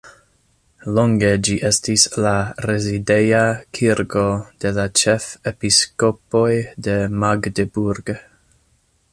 Longe 0.99 1.27
ĝi 1.47 1.57
estis 1.69 2.05
la 2.27 2.31
rezideja 2.67 3.43
kirko 3.81 4.25
de 4.65 4.73
la 4.79 4.87
ĉefepiskopoj 5.03 6.45
de 6.89 6.99
Magdeburg. 7.27 8.15